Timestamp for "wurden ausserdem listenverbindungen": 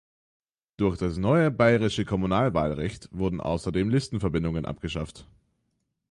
3.11-4.65